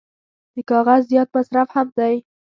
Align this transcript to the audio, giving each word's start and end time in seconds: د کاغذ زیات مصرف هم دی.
د 0.53 0.55
کاغذ 0.69 1.01
زیات 1.11 1.29
مصرف 1.35 1.67
هم 1.75 1.87
دی. 1.97 2.15